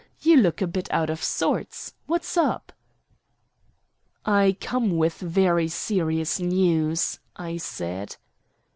[0.21, 1.93] You look a bit out of sorts.
[2.07, 2.73] What's up?"
[4.25, 8.15] "I come with very serious news," I said.